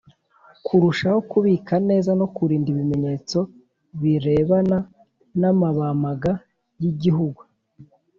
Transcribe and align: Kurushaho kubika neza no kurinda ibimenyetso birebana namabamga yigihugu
Kurushaho 0.65 1.19
kubika 1.31 1.73
neza 1.89 2.11
no 2.19 2.27
kurinda 2.35 2.67
ibimenyetso 2.73 3.39
birebana 3.99 4.77
namabamga 5.39 6.31
yigihugu 6.81 7.41